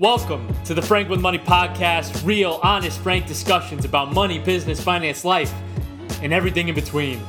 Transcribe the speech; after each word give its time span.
Welcome 0.00 0.52
to 0.64 0.74
the 0.74 0.82
Frank 0.82 1.08
with 1.08 1.20
Money 1.20 1.38
podcast, 1.38 2.26
real, 2.26 2.58
honest, 2.64 2.98
frank 2.98 3.28
discussions 3.28 3.84
about 3.84 4.12
money, 4.12 4.40
business, 4.40 4.82
finance, 4.82 5.24
life, 5.24 5.54
and 6.20 6.32
everything 6.32 6.66
in 6.66 6.74
between. 6.74 7.20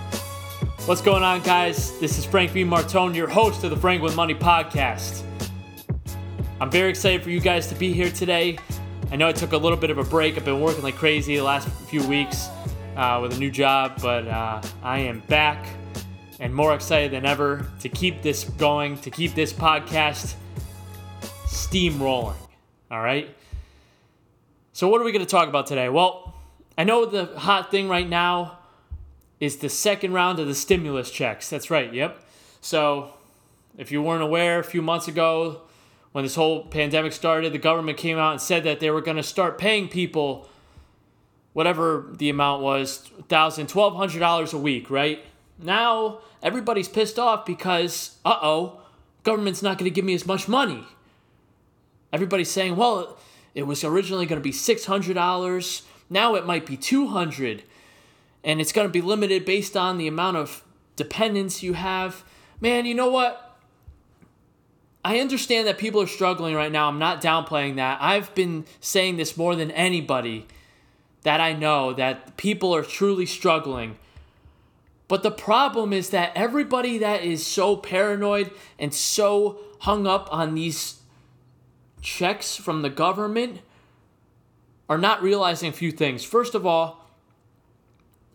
What's 0.87 0.99
going 0.99 1.21
on, 1.21 1.43
guys? 1.43 1.99
This 1.99 2.17
is 2.17 2.25
Frank 2.25 2.49
V. 2.49 2.63
Martone, 2.63 3.13
your 3.13 3.27
host 3.27 3.63
of 3.63 3.69
the 3.69 3.77
Frank 3.77 4.01
with 4.01 4.15
Money 4.15 4.33
podcast. 4.33 5.21
I'm 6.59 6.71
very 6.71 6.89
excited 6.89 7.21
for 7.21 7.29
you 7.29 7.39
guys 7.39 7.67
to 7.67 7.75
be 7.75 7.93
here 7.93 8.09
today. 8.09 8.57
I 9.11 9.15
know 9.15 9.27
I 9.27 9.31
took 9.31 9.51
a 9.51 9.57
little 9.57 9.77
bit 9.77 9.91
of 9.91 9.99
a 9.99 10.03
break. 10.03 10.35
I've 10.35 10.43
been 10.43 10.59
working 10.59 10.81
like 10.81 10.95
crazy 10.95 11.35
the 11.35 11.43
last 11.43 11.69
few 11.87 12.01
weeks 12.07 12.47
uh, 12.95 13.19
with 13.21 13.33
a 13.33 13.37
new 13.37 13.51
job, 13.51 14.01
but 14.01 14.27
uh, 14.27 14.59
I 14.81 15.01
am 15.01 15.19
back 15.27 15.67
and 16.39 16.53
more 16.53 16.73
excited 16.73 17.11
than 17.11 17.27
ever 17.27 17.67
to 17.81 17.89
keep 17.89 18.23
this 18.23 18.43
going, 18.43 18.97
to 19.01 19.11
keep 19.11 19.35
this 19.35 19.53
podcast 19.53 20.33
steam 21.45 22.01
rolling. 22.01 22.35
All 22.95 23.01
right. 23.01 23.35
So, 24.71 24.87
what 24.87 25.01
are 25.01 25.03
we 25.03 25.11
going 25.11 25.25
to 25.25 25.29
talk 25.29 25.49
about 25.49 25.67
today? 25.67 25.89
Well, 25.89 26.33
I 26.77 26.85
know 26.85 27.05
the 27.05 27.25
hot 27.37 27.69
thing 27.69 27.89
right 27.89 28.07
now 28.07 28.59
is 29.41 29.57
the 29.57 29.67
second 29.67 30.13
round 30.13 30.39
of 30.39 30.47
the 30.47 30.55
stimulus 30.55 31.11
checks. 31.11 31.49
That's 31.49 31.69
right. 31.69 31.93
Yep. 31.93 32.23
So, 32.61 33.13
if 33.77 33.91
you 33.91 34.01
weren't 34.01 34.23
aware, 34.23 34.59
a 34.59 34.63
few 34.63 34.81
months 34.81 35.09
ago, 35.09 35.63
when 36.13 36.23
this 36.23 36.35
whole 36.35 36.63
pandemic 36.67 37.11
started, 37.11 37.51
the 37.51 37.57
government 37.57 37.97
came 37.97 38.17
out 38.17 38.31
and 38.31 38.39
said 38.39 38.63
that 38.63 38.79
they 38.79 38.89
were 38.89 39.01
going 39.01 39.17
to 39.17 39.23
start 39.23 39.57
paying 39.57 39.89
people 39.89 40.47
whatever 41.51 42.13
the 42.13 42.29
amount 42.29 42.61
was 42.61 43.11
$1,000, 43.27 43.67
$1,200 43.67 44.53
a 44.53 44.57
week, 44.57 44.89
right? 44.89 45.19
Now 45.61 46.19
everybody's 46.41 46.87
pissed 46.87 47.19
off 47.19 47.45
because, 47.45 48.15
uh 48.23 48.39
oh, 48.41 48.79
government's 49.23 49.61
not 49.61 49.77
going 49.77 49.91
to 49.91 49.93
give 49.93 50.05
me 50.05 50.13
as 50.13 50.25
much 50.25 50.47
money. 50.47 50.85
Everybody's 52.15 52.49
saying, 52.49 52.77
well, 52.77 53.17
it 53.53 53.63
was 53.63 53.83
originally 53.83 54.25
going 54.25 54.41
to 54.41 54.43
be 54.43 54.53
$600. 54.53 55.81
Now 56.09 56.35
it 56.35 56.45
might 56.45 56.65
be 56.65 56.77
200 56.77 57.63
and 58.41 58.61
it's 58.61 58.71
going 58.71 58.87
to 58.87 58.91
be 58.91 59.01
limited 59.01 59.43
based 59.43 59.75
on 59.75 59.97
the 59.97 60.07
amount 60.07 60.37
of 60.37 60.63
dependents 60.95 61.61
you 61.61 61.73
have. 61.73 62.23
Man, 62.61 62.85
you 62.85 62.95
know 62.95 63.09
what? 63.09 63.57
I 65.03 65.19
understand 65.19 65.67
that 65.67 65.77
people 65.77 66.01
are 66.01 66.07
struggling 66.07 66.55
right 66.55 66.71
now. 66.71 66.87
I'm 66.87 66.99
not 66.99 67.21
downplaying 67.21 67.75
that. 67.75 67.97
I've 68.01 68.33
been 68.33 68.63
saying 68.79 69.17
this 69.17 69.35
more 69.35 69.53
than 69.57 69.71
anybody 69.71 70.47
that 71.23 71.41
I 71.41 71.51
know 71.51 71.91
that 71.91 72.37
people 72.37 72.73
are 72.73 72.81
truly 72.81 73.25
struggling. 73.25 73.97
But 75.09 75.21
the 75.21 75.31
problem 75.31 75.91
is 75.91 76.11
that 76.11 76.31
everybody 76.33 76.97
that 76.99 77.25
is 77.25 77.45
so 77.45 77.75
paranoid 77.75 78.51
and 78.79 78.93
so 78.93 79.59
hung 79.81 80.07
up 80.07 80.29
on 80.31 80.55
these 80.55 81.01
checks 82.05 82.55
from 82.55 82.83
the 82.83 82.89
government 82.89 83.59
are 84.87 84.97
not 84.97 85.23
realizing 85.23 85.69
a 85.69 85.73
few 85.73 85.91
things. 85.91 86.23
First 86.23 86.53
of 86.53 86.65
all, 86.65 87.09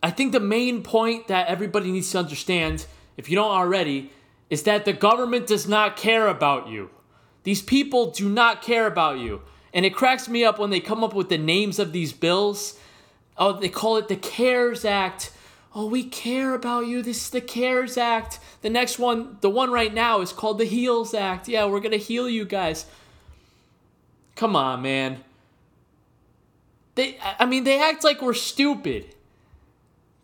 I 0.02 0.10
think 0.10 0.32
the 0.32 0.40
main 0.40 0.82
point 0.82 1.28
that 1.28 1.46
everybody 1.46 1.92
needs 1.92 2.10
to 2.10 2.18
understand, 2.18 2.86
if 3.16 3.30
you 3.30 3.36
don't 3.36 3.50
already, 3.50 4.10
is 4.50 4.64
that 4.64 4.84
the 4.84 4.92
government 4.92 5.46
does 5.46 5.68
not 5.68 5.96
care 5.96 6.26
about 6.26 6.68
you. 6.68 6.90
These 7.44 7.62
people 7.62 8.10
do 8.10 8.28
not 8.28 8.60
care 8.60 8.86
about 8.86 9.18
you. 9.18 9.42
And 9.72 9.86
it 9.86 9.94
cracks 9.94 10.28
me 10.28 10.42
up 10.42 10.58
when 10.58 10.70
they 10.70 10.80
come 10.80 11.04
up 11.04 11.14
with 11.14 11.28
the 11.28 11.38
names 11.38 11.78
of 11.78 11.92
these 11.92 12.12
bills. 12.12 12.78
Oh, 13.38 13.52
they 13.52 13.68
call 13.68 13.96
it 13.98 14.08
the 14.08 14.16
CARES 14.16 14.84
Act. 14.84 15.30
Oh, 15.72 15.86
we 15.86 16.02
care 16.02 16.54
about 16.54 16.88
you. 16.88 17.02
This 17.02 17.24
is 17.24 17.30
the 17.30 17.40
CARES 17.40 17.96
Act. 17.96 18.40
The 18.62 18.70
next 18.70 18.98
one, 18.98 19.38
the 19.40 19.48
one 19.48 19.70
right 19.70 19.94
now, 19.94 20.20
is 20.20 20.32
called 20.32 20.58
the 20.58 20.64
HEALS 20.64 21.14
Act. 21.14 21.46
Yeah, 21.46 21.66
we're 21.66 21.78
going 21.78 21.92
to 21.92 21.98
heal 21.98 22.28
you 22.28 22.44
guys. 22.44 22.86
Come 24.36 24.56
on, 24.56 24.82
man. 24.82 25.22
They, 26.94 27.18
I 27.38 27.46
mean, 27.46 27.64
they 27.64 27.80
act 27.80 28.04
like 28.04 28.20
we're 28.20 28.34
stupid. 28.34 29.14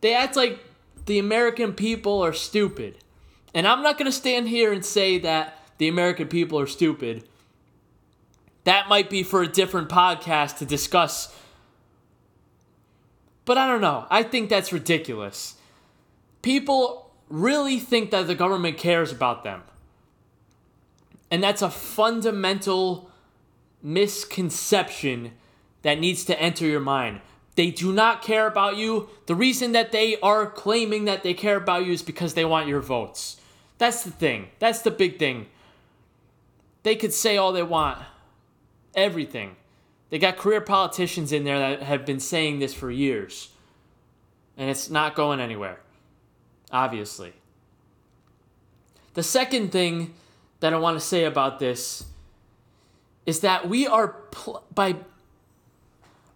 They 0.00 0.14
act 0.14 0.36
like 0.36 0.60
the 1.06 1.18
American 1.18 1.72
people 1.72 2.22
are 2.22 2.32
stupid. 2.32 2.98
And 3.54 3.66
I'm 3.66 3.82
not 3.82 3.98
going 3.98 4.06
to 4.06 4.16
stand 4.16 4.48
here 4.48 4.72
and 4.72 4.84
say 4.84 5.18
that 5.18 5.58
the 5.78 5.88
American 5.88 6.28
people 6.28 6.58
are 6.58 6.66
stupid. 6.66 7.26
That 8.64 8.88
might 8.88 9.08
be 9.08 9.22
for 9.22 9.42
a 9.42 9.48
different 9.48 9.88
podcast 9.88 10.58
to 10.58 10.66
discuss. 10.66 11.34
But 13.44 13.58
I 13.58 13.66
don't 13.66 13.80
know. 13.80 14.06
I 14.10 14.22
think 14.24 14.50
that's 14.50 14.72
ridiculous. 14.72 15.54
People 16.42 17.12
really 17.28 17.78
think 17.78 18.10
that 18.10 18.26
the 18.26 18.34
government 18.34 18.76
cares 18.76 19.12
about 19.12 19.44
them. 19.44 19.62
And 21.30 21.42
that's 21.42 21.62
a 21.62 21.70
fundamental 21.70 23.10
misconception 23.82 25.32
that 25.82 26.00
needs 26.00 26.24
to 26.24 26.40
enter 26.40 26.66
your 26.66 26.80
mind. 26.80 27.20
They 27.54 27.70
do 27.70 27.92
not 27.92 28.22
care 28.22 28.46
about 28.46 28.76
you. 28.76 29.08
The 29.26 29.34
reason 29.34 29.72
that 29.72 29.92
they 29.92 30.18
are 30.20 30.50
claiming 30.50 31.06
that 31.06 31.22
they 31.22 31.34
care 31.34 31.56
about 31.56 31.86
you 31.86 31.92
is 31.92 32.02
because 32.02 32.34
they 32.34 32.44
want 32.44 32.68
your 32.68 32.80
votes. 32.80 33.40
That's 33.78 34.02
the 34.04 34.10
thing. 34.10 34.48
That's 34.58 34.82
the 34.82 34.90
big 34.90 35.18
thing. 35.18 35.46
They 36.82 36.96
could 36.96 37.12
say 37.12 37.36
all 37.36 37.52
they 37.52 37.62
want, 37.62 37.98
everything. 38.94 39.56
They 40.10 40.18
got 40.18 40.36
career 40.36 40.60
politicians 40.60 41.32
in 41.32 41.44
there 41.44 41.58
that 41.58 41.82
have 41.82 42.06
been 42.06 42.20
saying 42.20 42.58
this 42.58 42.74
for 42.74 42.90
years. 42.90 43.50
And 44.56 44.70
it's 44.70 44.88
not 44.88 45.14
going 45.14 45.40
anywhere, 45.40 45.80
obviously. 46.70 47.32
The 49.14 49.22
second 49.22 49.72
thing 49.72 50.14
that 50.60 50.72
I 50.72 50.76
want 50.76 50.98
to 50.98 51.04
say 51.04 51.24
about 51.24 51.58
this 51.58 52.04
is 53.26 53.40
that 53.40 53.68
we 53.68 53.86
are 53.86 54.08
pl- 54.30 54.64
by 54.74 54.96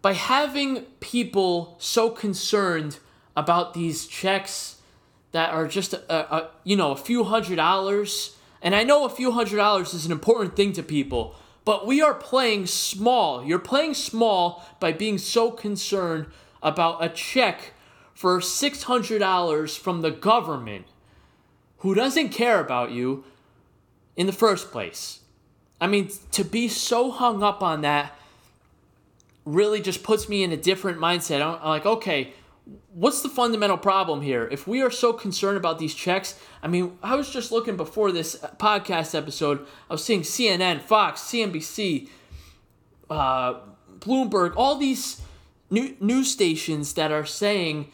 by 0.02 0.12
having 0.14 0.82
people 1.00 1.76
so 1.78 2.10
concerned 2.10 2.98
about 3.36 3.74
these 3.74 4.06
checks 4.06 4.76
that 5.32 5.52
are 5.52 5.66
just 5.66 5.92
a, 5.92 6.34
a, 6.34 6.50
you 6.64 6.76
know 6.76 6.90
a 6.90 6.96
few 6.96 7.24
hundred 7.24 7.56
dollars 7.56 8.36
and 8.60 8.74
i 8.74 8.82
know 8.82 9.04
a 9.04 9.10
few 9.10 9.30
hundred 9.30 9.56
dollars 9.56 9.94
is 9.94 10.04
an 10.04 10.12
important 10.12 10.56
thing 10.56 10.72
to 10.72 10.82
people 10.82 11.36
but 11.64 11.86
we 11.86 12.00
are 12.00 12.14
playing 12.14 12.66
small. 12.66 13.44
You're 13.44 13.58
playing 13.58 13.94
small 13.94 14.66
by 14.80 14.92
being 14.92 15.18
so 15.18 15.50
concerned 15.50 16.26
about 16.62 17.04
a 17.04 17.08
check 17.08 17.74
for 18.14 18.40
$600 18.40 19.78
from 19.78 20.00
the 20.00 20.10
government 20.10 20.86
who 21.78 21.94
doesn't 21.94 22.30
care 22.30 22.60
about 22.60 22.90
you 22.90 23.24
in 24.16 24.26
the 24.26 24.32
first 24.32 24.70
place 24.70 25.20
i 25.80 25.86
mean 25.86 26.10
to 26.30 26.44
be 26.44 26.68
so 26.68 27.10
hung 27.10 27.42
up 27.42 27.62
on 27.62 27.80
that 27.82 28.16
really 29.44 29.80
just 29.80 30.02
puts 30.02 30.28
me 30.28 30.42
in 30.42 30.52
a 30.52 30.56
different 30.56 30.98
mindset 30.98 31.40
i'm 31.42 31.68
like 31.68 31.86
okay 31.86 32.32
what's 32.92 33.22
the 33.22 33.28
fundamental 33.28 33.78
problem 33.78 34.22
here? 34.22 34.48
If 34.50 34.66
we 34.66 34.82
are 34.82 34.90
so 34.90 35.12
concerned 35.12 35.56
about 35.56 35.78
these 35.78 35.94
checks, 35.94 36.38
I 36.62 36.68
mean, 36.68 36.98
I 37.02 37.14
was 37.16 37.30
just 37.30 37.52
looking 37.52 37.76
before 37.76 38.12
this 38.12 38.36
podcast 38.58 39.14
episode, 39.14 39.66
I 39.88 39.94
was 39.94 40.04
seeing 40.04 40.22
CNN, 40.22 40.80
Fox, 40.80 41.20
CNBC, 41.22 42.08
uh, 43.08 43.54
Bloomberg, 43.98 44.54
all 44.56 44.76
these 44.76 45.22
new 45.70 45.96
news 46.00 46.30
stations 46.30 46.94
that 46.94 47.12
are 47.12 47.26
saying, 47.26 47.90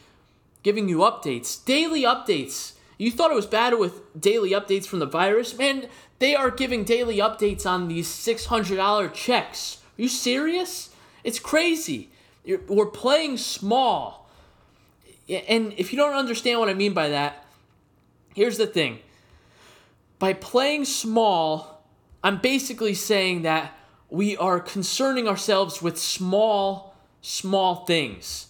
giving 0.62 0.88
you 0.88 0.98
updates, 0.98 1.64
daily 1.64 2.02
updates. 2.02 2.72
You 2.98 3.10
thought 3.10 3.30
it 3.30 3.34
was 3.34 3.46
bad 3.46 3.78
with 3.78 4.18
daily 4.18 4.50
updates 4.50 4.86
from 4.86 5.00
the 5.00 5.06
virus? 5.06 5.56
Man, 5.56 5.88
they 6.18 6.34
are 6.34 6.50
giving 6.50 6.84
daily 6.84 7.18
updates 7.18 7.66
on 7.66 7.88
these 7.88 8.08
$600 8.08 9.12
checks. 9.12 9.78
Are 9.98 10.02
you 10.02 10.08
serious? 10.08 10.90
It's 11.24 11.38
crazy. 11.38 12.10
We're 12.68 12.86
playing 12.86 13.38
small 13.38 14.26
and 15.28 15.74
if 15.76 15.92
you 15.92 15.98
don't 15.98 16.14
understand 16.14 16.60
what 16.60 16.68
I 16.68 16.74
mean 16.74 16.92
by 16.92 17.08
that, 17.08 17.44
here's 18.34 18.58
the 18.58 18.66
thing. 18.66 19.00
By 20.18 20.34
playing 20.34 20.84
small, 20.84 21.82
I'm 22.22 22.38
basically 22.38 22.94
saying 22.94 23.42
that 23.42 23.76
we 24.08 24.36
are 24.36 24.60
concerning 24.60 25.26
ourselves 25.26 25.82
with 25.82 25.98
small, 25.98 26.94
small 27.22 27.84
things. 27.86 28.48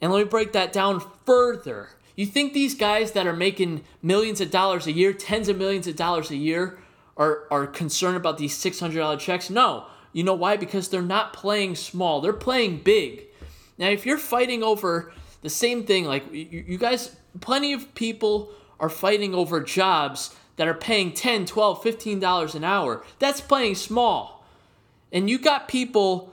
And 0.00 0.12
let 0.12 0.18
me 0.18 0.24
break 0.24 0.52
that 0.52 0.72
down 0.72 1.02
further. 1.24 1.90
You 2.16 2.26
think 2.26 2.52
these 2.52 2.74
guys 2.74 3.12
that 3.12 3.26
are 3.26 3.36
making 3.36 3.84
millions 4.02 4.40
of 4.40 4.50
dollars 4.50 4.86
a 4.86 4.92
year, 4.92 5.12
tens 5.12 5.48
of 5.48 5.58
millions 5.58 5.86
of 5.86 5.96
dollars 5.96 6.30
a 6.30 6.36
year, 6.36 6.78
are, 7.16 7.44
are 7.50 7.66
concerned 7.66 8.16
about 8.16 8.38
these 8.38 8.56
$600 8.56 9.18
checks? 9.18 9.48
No. 9.48 9.86
You 10.12 10.24
know 10.24 10.34
why? 10.34 10.56
Because 10.56 10.88
they're 10.88 11.02
not 11.02 11.32
playing 11.32 11.76
small, 11.76 12.20
they're 12.20 12.32
playing 12.32 12.78
big. 12.78 13.24
Now, 13.78 13.88
if 13.88 14.06
you're 14.06 14.18
fighting 14.18 14.62
over 14.62 15.12
the 15.42 15.50
same 15.50 15.84
thing, 15.84 16.06
like 16.06 16.32
you, 16.32 16.64
you 16.66 16.78
guys, 16.78 17.14
plenty 17.40 17.74
of 17.74 17.94
people 17.94 18.50
are 18.80 18.88
fighting 18.88 19.34
over 19.34 19.60
jobs 19.60 20.34
that 20.56 20.68
are 20.68 20.74
paying 20.74 21.12
10 21.12 21.46
12 21.46 21.82
15 21.82 22.20
dollars 22.20 22.54
an 22.54 22.64
hour 22.64 23.04
that's 23.18 23.40
playing 23.40 23.74
small 23.74 24.44
and 25.12 25.30
you 25.30 25.38
got 25.38 25.68
people 25.68 26.32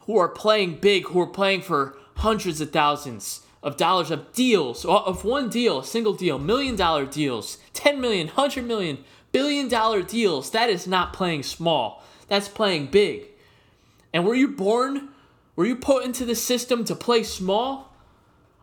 who 0.00 0.18
are 0.18 0.28
playing 0.28 0.76
big 0.76 1.06
who 1.08 1.20
are 1.20 1.26
playing 1.26 1.62
for 1.62 1.96
hundreds 2.16 2.60
of 2.60 2.70
thousands 2.70 3.40
of 3.62 3.76
dollars 3.76 4.10
of 4.10 4.32
deals 4.32 4.84
of 4.84 5.24
one 5.24 5.48
deal 5.48 5.82
single 5.82 6.14
deal 6.14 6.38
million 6.38 6.76
dollar 6.76 7.06
deals 7.06 7.58
10 7.74 8.00
million 8.00 8.26
100 8.28 8.64
million 8.64 9.04
billion 9.30 9.68
dollar 9.68 10.02
deals 10.02 10.50
that 10.50 10.68
is 10.68 10.86
not 10.86 11.12
playing 11.12 11.42
small 11.42 12.02
that's 12.28 12.48
playing 12.48 12.86
big 12.86 13.26
And 14.12 14.26
were 14.26 14.34
you 14.34 14.48
born, 14.48 15.08
were 15.56 15.66
you 15.66 15.76
put 15.76 16.04
into 16.04 16.24
the 16.24 16.34
system 16.34 16.84
to 16.84 16.94
play 16.94 17.22
small? 17.22 17.94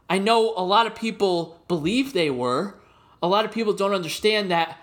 I 0.09 0.17
know 0.17 0.53
a 0.55 0.63
lot 0.63 0.87
of 0.87 0.95
people 0.95 1.61
believe 1.67 2.13
they 2.13 2.29
were. 2.29 2.75
A 3.21 3.27
lot 3.27 3.45
of 3.45 3.51
people 3.51 3.73
don't 3.73 3.93
understand 3.93 4.49
that 4.51 4.77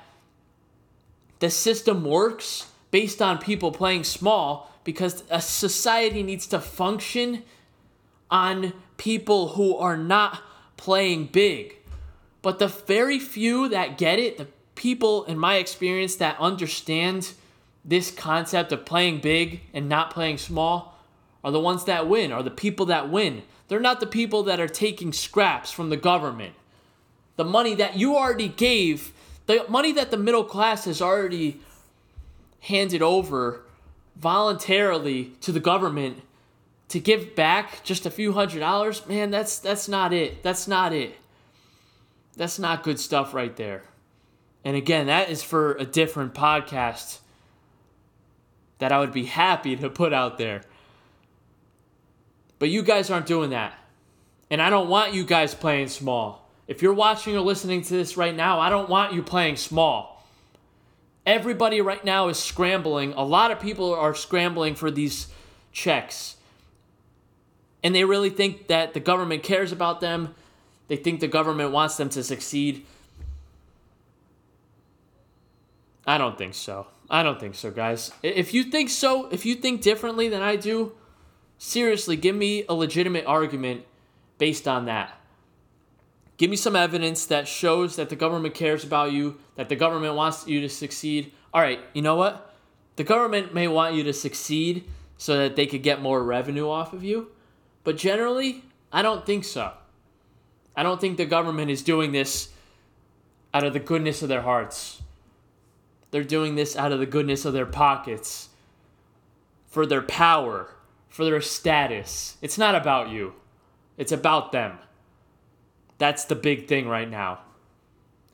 the 1.39 1.51
system 1.51 2.05
works 2.05 2.71
based 2.91 3.21
on 3.21 3.39
people 3.39 3.73
playing 3.73 4.05
small 4.05 4.71
because 4.85 5.25
a 5.31 5.41
society 5.41 6.23
needs 6.23 6.47
to 6.47 6.61
function 6.61 7.43
on 8.31 8.73
people 8.97 9.49
who 9.49 9.77
are 9.77 9.97
not 9.97 10.43
playing 10.77 11.27
big. 11.27 11.77
But 12.43 12.59
the 12.59 12.69
very 12.69 13.19
few 13.19 13.69
that 13.69 13.99
get 13.99 14.19
it, 14.19 14.39
the 14.39 14.49
people 14.75 15.25
in 15.25 15.39
my 15.39 15.57
experience 15.57 16.17
that 16.17 16.39
understand 16.39 17.33
this 17.85 18.11
concept 18.11 18.73
of 18.73 18.85
playing 18.85 19.21
big 19.21 19.61
and 19.73 19.89
not 19.89 20.11
playing 20.11 20.39
small 20.39 20.99
are 21.43 21.53
the 21.53 21.61
ones 21.61 21.85
that 21.85 22.09
win, 22.09 22.33
are 22.33 22.43
the 22.43 22.51
people 22.51 22.87
that 22.87 23.11
win. 23.11 23.43
They're 23.69 23.81
not 23.81 24.01
the 24.01 24.07
people 24.07 24.43
that 24.45 24.61
are 24.61 24.69
taking 24.69 25.13
scraps 25.13 25.71
from 25.71 25.91
the 25.91 25.97
government. 25.97 26.55
The 27.37 27.45
money 27.45 27.75
that 27.75 27.97
you 27.97 28.17
already 28.17 28.49
gave, 28.49 29.13
the 29.47 29.65
money 29.69 29.93
that 29.93 30.11
the 30.11 30.17
middle 30.17 30.45
class 30.45 30.85
has 30.85 31.03
already 31.03 31.61
handed 32.61 33.03
over 33.03 33.63
voluntarily 34.17 35.33
to 35.41 35.53
the 35.53 35.61
government 35.61 36.23
to 36.89 37.01
give 37.01 37.35
back 37.35 37.83
just 37.83 38.07
a 38.07 38.11
few 38.11 38.33
hundred 38.33 38.61
dollars, 38.61 39.07
man, 39.07 39.31
that's 39.31 39.59
that's 39.59 39.89
not 39.89 40.13
it. 40.13 40.43
That's 40.43 40.69
not 40.69 40.93
it. 40.93 41.17
That's 42.37 42.59
not 42.59 42.83
good 42.83 43.01
stuff 43.01 43.35
right 43.35 43.55
there. 43.57 43.83
And 44.65 44.77
again, 44.77 45.07
that 45.07 45.31
is 45.31 45.43
for 45.43 45.75
a 45.75 45.85
different 45.85 46.35
podcast 46.35 47.19
that 48.79 48.93
I 48.93 48.99
would 48.99 49.13
be 49.13 49.25
happy 49.25 49.77
to 49.77 49.89
put 49.89 50.13
out 50.13 50.39
there. 50.39 50.63
But 52.59 52.69
you 52.69 52.83
guys 52.83 53.11
aren't 53.11 53.27
doing 53.27 53.51
that. 53.51 53.75
And 54.51 54.63
I 54.63 54.71
don't 54.71 54.89
want 54.89 55.15
you 55.15 55.25
guys 55.25 55.55
playing 55.55 55.89
small. 55.89 56.51
If 56.69 56.83
you're 56.83 56.95
watching 56.95 57.37
or 57.37 57.41
listening 57.41 57.83
to 57.83 57.95
this 57.95 58.17
right 58.17 58.35
now, 58.35 58.61
I 58.61 58.71
don't 58.71 58.89
want 58.89 59.13
you 59.13 59.23
playing 59.23 59.57
small. 59.57 60.27
Everybody 61.25 61.81
right 61.81 62.05
now 62.05 62.29
is 62.29 62.39
scrambling. 62.39 63.13
A 63.15 63.25
lot 63.25 63.51
of 63.51 63.61
people 63.61 63.95
are 63.95 64.15
scrambling 64.15 64.75
for 64.75 64.91
these 64.91 65.29
checks. 65.73 66.37
And 67.83 67.95
they 67.95 68.05
really 68.05 68.31
think 68.31 68.69
that 68.69 68.95
the 68.95 69.01
government 69.01 69.43
cares 69.43 69.73
about 69.73 70.01
them. 70.01 70.35
They 70.89 70.97
think 70.97 71.21
the 71.21 71.29
government 71.29 71.73
wants 71.73 71.97
them 71.97 72.09
to 72.11 72.23
succeed. 72.23 72.87
I 76.07 76.19
don't 76.19 76.39
think 76.39 76.55
so. 76.55 76.87
I 77.11 77.23
don't 77.23 77.39
think 77.39 77.55
so, 77.55 77.71
guys. 77.71 78.13
If 78.23 78.55
you 78.55 78.65
think 78.65 78.91
so, 78.91 79.29
if 79.29 79.47
you 79.47 79.55
think 79.55 79.81
differently 79.81 80.29
than 80.29 80.43
I 80.43 80.57
do, 80.57 80.93
seriously, 81.59 82.17
give 82.17 82.35
me 82.35 82.65
a 82.69 82.75
legitimate 82.75 83.27
argument 83.27 83.85
based 84.39 84.67
on 84.67 84.87
that. 84.87 85.19
Give 86.37 86.51
me 86.51 86.57
some 86.57 86.77
evidence 86.77 87.27
that 87.27 87.49
shows 87.49 87.97
that 87.97 88.11
the 88.11 88.17
government 88.17 88.55
cares 88.55 88.85
about 88.85 89.13
you, 89.13 89.39
that 89.55 89.69
the 89.69 89.77
government 89.77 90.15
wants 90.15 90.47
you 90.47 90.61
to 90.61 90.69
succeed. 90.69 91.33
All 91.55 91.63
right, 91.63 91.81
you 91.95 92.03
know 92.03 92.17
what? 92.17 92.55
The 92.97 93.05
government 93.05 93.55
may 93.55 93.69
want 93.69 93.95
you 93.95 94.03
to 94.05 94.13
succeed 94.13 94.85
so 95.17 95.39
that 95.39 95.57
they 95.57 95.67
could 95.67 95.83
get 95.83 96.03
more 96.03 96.23
revenue 96.23 96.69
off 96.69 96.93
of 96.93 97.03
you, 97.03 97.29
but 97.87 97.97
generally, 97.97 98.65
I 98.91 99.01
don't 99.01 99.25
think 99.25 99.45
so. 99.45 99.73
I 100.75 100.83
don't 100.83 101.01
think 101.01 101.19
the 101.19 101.25
government 101.25 101.71
is 101.71 101.85
doing 101.85 102.11
this 102.11 102.49
out 103.55 103.63
of 103.63 103.75
the 103.75 103.79
goodness 103.79 104.23
of 104.23 104.29
their 104.29 104.43
hearts. 104.43 105.03
They're 106.11 106.25
doing 106.25 106.57
this 106.57 106.75
out 106.75 106.91
of 106.91 106.99
the 106.99 107.07
goodness 107.07 107.45
of 107.45 107.53
their 107.53 107.65
pockets, 107.65 108.49
for 109.69 109.87
their 109.87 110.03
power, 110.03 110.75
for 111.09 111.25
their 111.25 111.41
status. 111.41 112.37
It's 112.43 112.59
not 112.59 112.75
about 112.75 113.11
you, 113.11 113.35
it's 113.97 114.11
about 114.11 114.51
them. 114.51 114.81
That's 115.99 116.25
the 116.25 116.35
big 116.35 116.67
thing 116.67 116.89
right 116.89 117.09
now. 117.09 117.39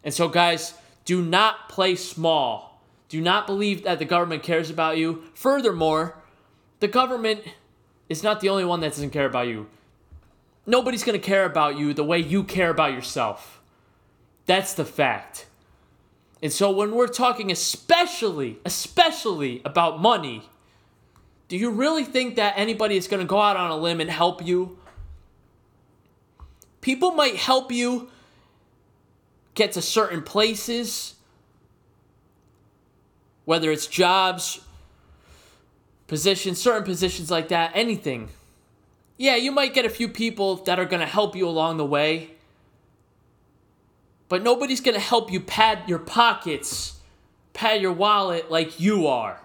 And 0.02 0.14
so, 0.14 0.28
guys, 0.28 0.72
do 1.04 1.20
not 1.20 1.68
play 1.68 1.96
small. 1.96 2.82
Do 3.10 3.20
not 3.20 3.46
believe 3.46 3.84
that 3.84 3.98
the 3.98 4.06
government 4.06 4.44
cares 4.44 4.70
about 4.70 4.96
you. 4.96 5.24
Furthermore, 5.34 6.16
the 6.80 6.88
government 6.88 7.42
is 8.12 8.22
not 8.22 8.40
the 8.40 8.48
only 8.48 8.64
one 8.64 8.80
that 8.80 8.90
doesn't 8.90 9.10
care 9.10 9.26
about 9.26 9.48
you. 9.48 9.66
Nobody's 10.66 11.02
going 11.02 11.18
to 11.18 11.26
care 11.26 11.44
about 11.44 11.76
you 11.76 11.92
the 11.92 12.04
way 12.04 12.18
you 12.18 12.44
care 12.44 12.70
about 12.70 12.92
yourself. 12.92 13.60
That's 14.46 14.74
the 14.74 14.84
fact. 14.84 15.46
And 16.42 16.52
so 16.52 16.70
when 16.70 16.92
we're 16.92 17.08
talking 17.08 17.50
especially, 17.50 18.58
especially 18.64 19.62
about 19.64 20.00
money, 20.00 20.42
do 21.48 21.56
you 21.56 21.70
really 21.70 22.04
think 22.04 22.36
that 22.36 22.54
anybody 22.56 22.96
is 22.96 23.08
going 23.08 23.20
to 23.20 23.26
go 23.26 23.40
out 23.40 23.56
on 23.56 23.70
a 23.70 23.76
limb 23.76 24.00
and 24.00 24.10
help 24.10 24.44
you? 24.44 24.78
People 26.80 27.12
might 27.12 27.36
help 27.36 27.70
you 27.70 28.10
get 29.54 29.72
to 29.72 29.82
certain 29.82 30.22
places, 30.22 31.14
whether 33.44 33.70
it's 33.70 33.86
jobs, 33.86 34.60
positions, 36.12 36.60
certain 36.60 36.84
positions 36.84 37.30
like 37.30 37.48
that, 37.48 37.72
anything. 37.74 38.28
Yeah, 39.16 39.36
you 39.36 39.50
might 39.50 39.72
get 39.72 39.86
a 39.86 39.90
few 39.90 40.08
people 40.08 40.56
that 40.66 40.78
are 40.78 40.84
going 40.84 41.00
to 41.00 41.06
help 41.06 41.34
you 41.34 41.48
along 41.48 41.78
the 41.78 41.86
way 41.86 42.32
but 44.32 44.42
nobody's 44.42 44.80
going 44.80 44.94
to 44.94 44.98
help 44.98 45.30
you 45.30 45.40
pad 45.40 45.80
your 45.86 45.98
pockets, 45.98 46.98
pad 47.52 47.82
your 47.82 47.92
wallet 47.92 48.50
like 48.50 48.80
you 48.80 49.06
are. 49.06 49.38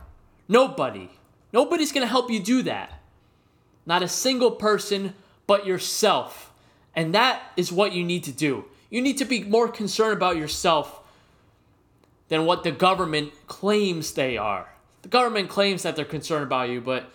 Nobody. 0.48 1.10
Nobody's 1.52 1.92
going 1.92 2.08
to 2.08 2.10
help 2.10 2.32
you 2.32 2.42
do 2.42 2.64
that. 2.64 2.98
Not 3.86 4.02
a 4.02 4.08
single 4.08 4.52
person 4.52 5.14
but 5.46 5.66
yourself. 5.66 6.54
And 6.96 7.14
that 7.14 7.52
is 7.58 7.70
what 7.70 7.92
you 7.92 8.06
need 8.06 8.24
to 8.24 8.32
do. 8.32 8.64
You 8.90 9.02
need 9.02 9.18
to 9.18 9.26
be 9.26 9.44
more 9.44 9.68
concerned 9.68 10.14
about 10.14 10.38
yourself 10.38 11.02
than 12.30 12.46
what 12.46 12.64
the 12.64 12.72
government 12.72 13.34
claims 13.48 14.14
they 14.14 14.38
are. 14.38 14.70
The 15.02 15.10
government 15.10 15.50
claims 15.50 15.84
that 15.84 15.96
they're 15.96 16.06
concerned 16.06 16.44
about 16.44 16.70
you, 16.70 16.82
but 16.82 17.12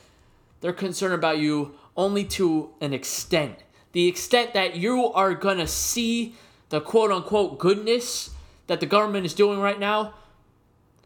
they're 0.61 0.73
concerned 0.73 1.15
about 1.15 1.39
you 1.39 1.75
only 1.97 2.25
to 2.25 2.71
an 2.81 2.93
extent. 2.93 3.59
The 3.93 4.09
extent 4.09 4.55
that 4.55 4.77
you 4.77 5.13
are 5.13 5.35
going 5.35 5.59
to 5.59 5.67
see 5.67 6.35
the 6.71 6.81
quote 6.81 7.11
unquote 7.11 7.59
goodness 7.59 8.31
that 8.67 8.81
the 8.81 8.87
government 8.87 9.27
is 9.27 9.35
doing 9.35 9.61
right 9.61 9.79
now 9.79 10.15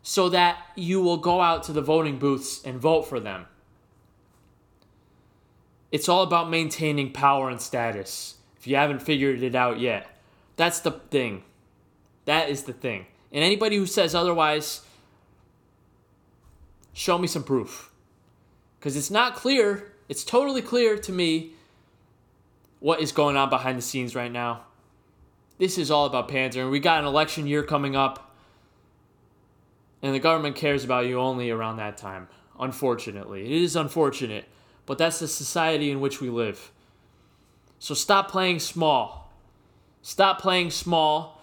so 0.02 0.28
that 0.28 0.58
you 0.76 1.00
will 1.00 1.16
go 1.16 1.40
out 1.40 1.64
to 1.64 1.72
the 1.72 1.80
voting 1.80 2.18
booths 2.18 2.62
and 2.64 2.78
vote 2.78 3.02
for 3.02 3.18
them. 3.18 3.46
It's 5.90 6.08
all 6.08 6.22
about 6.22 6.48
maintaining 6.48 7.12
power 7.12 7.50
and 7.50 7.60
status. 7.60 8.36
If 8.56 8.68
you 8.68 8.76
haven't 8.76 9.02
figured 9.02 9.42
it 9.42 9.56
out 9.56 9.80
yet, 9.80 10.06
that's 10.56 10.80
the 10.80 10.92
thing. 10.92 11.42
That 12.24 12.50
is 12.50 12.64
the 12.64 12.72
thing. 12.72 13.06
And 13.32 13.42
anybody 13.42 13.76
who 13.76 13.86
says 13.86 14.14
otherwise, 14.14 14.82
show 16.96 17.18
me 17.18 17.28
some 17.28 17.44
proof. 17.44 17.92
Because 18.78 18.96
it's 18.96 19.10
not 19.10 19.36
clear, 19.36 19.92
it's 20.08 20.24
totally 20.24 20.62
clear 20.62 20.98
to 20.98 21.12
me 21.12 21.52
what 22.80 23.00
is 23.00 23.12
going 23.12 23.36
on 23.36 23.48
behind 23.48 23.78
the 23.78 23.82
scenes 23.82 24.14
right 24.14 24.32
now 24.32 24.62
this 25.58 25.78
is 25.78 25.90
all 25.90 26.06
about 26.06 26.28
Panzer, 26.28 26.62
and 26.62 26.70
We 26.70 26.80
got 26.80 27.00
an 27.00 27.06
election 27.06 27.46
year 27.46 27.62
coming 27.62 27.96
up, 27.96 28.34
and 30.02 30.14
the 30.14 30.18
government 30.18 30.56
cares 30.56 30.84
about 30.84 31.06
you 31.06 31.18
only 31.18 31.50
around 31.50 31.78
that 31.78 31.96
time. 31.96 32.28
Unfortunately, 32.58 33.44
it 33.44 33.62
is 33.62 33.76
unfortunate, 33.76 34.46
but 34.84 34.98
that's 34.98 35.18
the 35.18 35.28
society 35.28 35.90
in 35.90 36.00
which 36.00 36.20
we 36.20 36.28
live. 36.28 36.72
So 37.78 37.94
stop 37.94 38.30
playing 38.30 38.60
small. 38.60 39.32
Stop 40.02 40.40
playing 40.40 40.70
small 40.70 41.42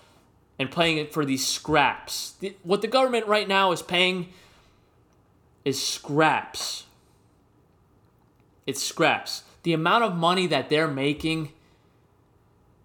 and 0.58 0.72
playing 0.72 0.98
it 0.98 1.14
for 1.14 1.26
these 1.26 1.46
scraps. 1.46 2.36
What 2.64 2.82
the 2.82 2.88
government 2.88 3.28
right 3.28 3.48
now 3.48 3.72
is 3.72 3.82
paying 3.82 4.30
is 5.66 5.82
scraps. 5.82 6.86
It's 8.66 8.82
scraps. 8.82 9.44
The 9.64 9.74
amount 9.74 10.04
of 10.04 10.16
money 10.16 10.48
that 10.48 10.70
they're 10.70 10.88
making 10.88 11.52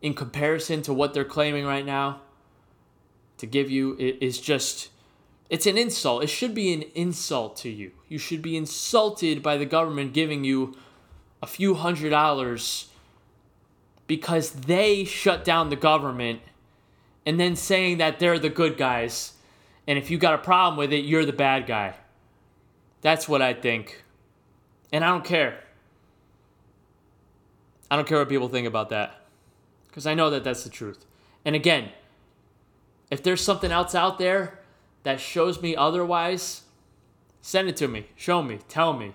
in 0.00 0.14
comparison 0.14 0.82
to 0.82 0.92
what 0.92 1.14
they're 1.14 1.24
claiming 1.24 1.64
right 1.64 1.84
now 1.84 2.20
to 3.38 3.46
give 3.46 3.70
you 3.70 3.96
is 3.98 4.40
just 4.40 4.90
it's 5.48 5.66
an 5.66 5.78
insult. 5.78 6.22
It 6.22 6.28
should 6.28 6.54
be 6.54 6.72
an 6.74 6.82
insult 6.94 7.56
to 7.58 7.70
you. 7.70 7.92
You 8.08 8.18
should 8.18 8.42
be 8.42 8.56
insulted 8.56 9.42
by 9.42 9.56
the 9.56 9.64
government 9.64 10.12
giving 10.12 10.44
you 10.44 10.76
a 11.42 11.46
few 11.46 11.74
hundred 11.74 12.10
dollars 12.10 12.88
because 14.06 14.50
they 14.50 15.04
shut 15.04 15.44
down 15.44 15.70
the 15.70 15.76
government 15.76 16.40
and 17.24 17.40
then 17.40 17.56
saying 17.56 17.98
that 17.98 18.18
they're 18.18 18.38
the 18.38 18.48
good 18.50 18.76
guys. 18.76 19.34
And 19.86 19.98
if 19.98 20.10
you 20.10 20.18
got 20.18 20.34
a 20.34 20.38
problem 20.38 20.76
with 20.76 20.92
it, 20.92 21.04
you're 21.04 21.24
the 21.24 21.32
bad 21.32 21.66
guy. 21.66 21.94
That's 23.00 23.28
what 23.28 23.42
I 23.42 23.54
think. 23.54 24.04
And 24.92 25.04
I 25.04 25.08
don't 25.08 25.24
care. 25.24 25.60
I 27.90 27.96
don't 27.96 28.06
care 28.06 28.18
what 28.18 28.28
people 28.28 28.48
think 28.48 28.66
about 28.66 28.90
that 28.90 29.20
because 29.88 30.06
I 30.06 30.14
know 30.14 30.30
that 30.30 30.44
that's 30.44 30.64
the 30.64 30.70
truth. 30.70 31.04
And 31.44 31.54
again, 31.54 31.90
if 33.10 33.22
there's 33.22 33.42
something 33.42 33.72
else 33.72 33.94
out 33.94 34.18
there 34.18 34.60
that 35.04 35.20
shows 35.20 35.62
me 35.62 35.74
otherwise, 35.74 36.62
send 37.40 37.68
it 37.68 37.76
to 37.78 37.88
me. 37.88 38.06
Show 38.14 38.42
me. 38.42 38.58
Tell 38.68 38.92
me. 38.92 39.14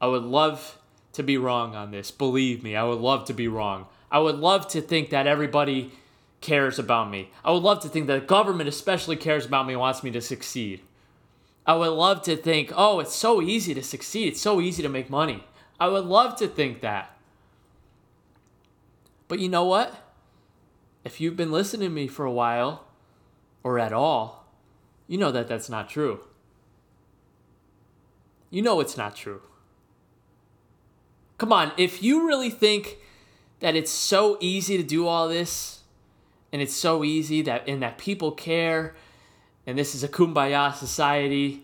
I 0.00 0.06
would 0.06 0.22
love 0.22 0.78
to 1.12 1.22
be 1.22 1.36
wrong 1.36 1.74
on 1.74 1.90
this. 1.90 2.10
Believe 2.10 2.62
me, 2.62 2.76
I 2.76 2.84
would 2.84 3.00
love 3.00 3.24
to 3.26 3.34
be 3.34 3.48
wrong. 3.48 3.86
I 4.10 4.20
would 4.20 4.36
love 4.36 4.68
to 4.68 4.80
think 4.80 5.10
that 5.10 5.26
everybody 5.26 5.92
cares 6.40 6.78
about 6.78 7.10
me. 7.10 7.30
I 7.44 7.50
would 7.50 7.62
love 7.62 7.80
to 7.80 7.88
think 7.88 8.06
that 8.06 8.20
the 8.20 8.26
government 8.26 8.68
especially 8.68 9.16
cares 9.16 9.44
about 9.44 9.66
me 9.66 9.74
and 9.74 9.80
wants 9.80 10.02
me 10.02 10.10
to 10.12 10.20
succeed. 10.20 10.80
I 11.68 11.74
would 11.74 11.90
love 11.90 12.22
to 12.22 12.34
think, 12.34 12.72
oh, 12.74 12.98
it's 12.98 13.14
so 13.14 13.42
easy 13.42 13.74
to 13.74 13.82
succeed. 13.82 14.28
It's 14.28 14.40
so 14.40 14.58
easy 14.58 14.82
to 14.82 14.88
make 14.88 15.10
money. 15.10 15.44
I 15.78 15.88
would 15.88 16.06
love 16.06 16.34
to 16.36 16.48
think 16.48 16.80
that. 16.80 17.14
But 19.28 19.38
you 19.38 19.50
know 19.50 19.66
what? 19.66 19.94
If 21.04 21.20
you've 21.20 21.36
been 21.36 21.52
listening 21.52 21.90
to 21.90 21.94
me 21.94 22.08
for 22.08 22.24
a 22.24 22.32
while, 22.32 22.86
or 23.62 23.78
at 23.78 23.92
all, 23.92 24.46
you 25.06 25.18
know 25.18 25.30
that 25.30 25.46
that's 25.46 25.68
not 25.68 25.90
true. 25.90 26.20
You 28.48 28.62
know 28.62 28.80
it's 28.80 28.96
not 28.96 29.14
true. 29.14 29.42
Come 31.36 31.52
on, 31.52 31.72
if 31.76 32.02
you 32.02 32.26
really 32.26 32.50
think 32.50 32.96
that 33.60 33.76
it's 33.76 33.90
so 33.90 34.38
easy 34.40 34.78
to 34.78 34.82
do 34.82 35.06
all 35.06 35.28
this, 35.28 35.82
and 36.50 36.62
it's 36.62 36.74
so 36.74 37.04
easy 37.04 37.42
that 37.42 37.68
and 37.68 37.82
that 37.82 37.98
people 37.98 38.32
care, 38.32 38.94
and 39.68 39.78
this 39.78 39.94
is 39.94 40.02
a 40.02 40.08
kumbaya 40.08 40.74
society, 40.74 41.62